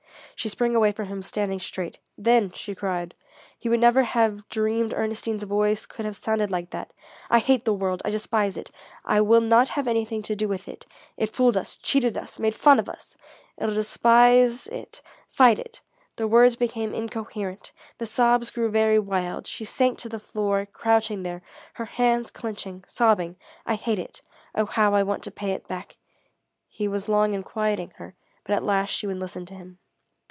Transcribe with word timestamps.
She 0.33 0.49
sprang 0.49 0.75
away 0.75 0.91
from 0.91 1.07
him, 1.07 1.21
standing 1.21 1.59
straight. 1.59 1.99
"Then," 2.17 2.51
she 2.53 2.73
cried 2.73 3.13
he 3.59 3.69
would 3.69 3.79
never 3.79 4.01
have 4.01 4.49
dreamed 4.49 4.91
Ernestine's 4.91 5.43
voice 5.43 5.85
could 5.85 6.03
have 6.03 6.17
sounded 6.17 6.49
like 6.49 6.71
that 6.71 6.93
"I 7.29 7.37
hate 7.37 7.63
the 7.63 7.75
world! 7.75 8.01
I 8.03 8.09
despise 8.09 8.57
it! 8.57 8.71
I 9.05 9.21
will 9.21 9.39
not 9.41 9.69
have 9.69 9.87
anything 9.87 10.23
to 10.23 10.35
do 10.35 10.47
with 10.47 10.67
it! 10.67 10.83
It 11.15 11.29
fooled 11.29 11.55
us 11.55 11.75
cheated 11.75 12.17
us 12.17 12.39
made 12.39 12.55
fun 12.55 12.79
of 12.79 12.89
us! 12.89 13.15
I'll 13.59 13.71
despise 13.71 14.65
it 14.65 15.03
fight 15.29 15.59
it" 15.59 15.79
the 16.15 16.25
words 16.27 16.55
became 16.55 16.91
incoherent, 16.91 17.71
the 17.99 18.07
sobs 18.07 18.49
grew 18.49 18.71
very 18.71 18.97
wild, 18.97 19.45
she 19.45 19.63
sank 19.63 19.99
to 19.99 20.09
the 20.09 20.19
floor, 20.19 20.65
crouching 20.65 21.21
there, 21.21 21.43
her 21.75 21.85
hands 21.85 22.31
clenched, 22.31 22.67
sobbing: 22.89 23.35
"I 23.67 23.75
hate 23.75 23.99
it! 23.99 24.23
Oh 24.55 24.65
how 24.65 24.95
I 24.95 25.03
want 25.03 25.21
to 25.25 25.29
pay 25.29 25.51
it 25.51 25.67
back!" 25.67 25.97
He 26.67 26.87
was 26.87 27.07
long 27.07 27.35
in 27.35 27.43
quieting 27.43 27.91
her, 27.97 28.15
but 28.43 28.55
at 28.55 28.63
last 28.63 28.89
she 28.89 29.05
would 29.05 29.17
listen 29.19 29.45
to 29.45 29.53
him. 29.53 29.77